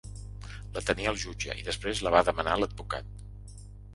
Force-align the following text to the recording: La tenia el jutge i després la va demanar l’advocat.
La 0.77 0.81
tenia 0.85 1.11
el 1.15 1.19
jutge 1.25 1.57
i 1.59 1.67
després 1.69 2.01
la 2.07 2.13
va 2.15 2.23
demanar 2.29 2.55
l’advocat. 2.63 3.13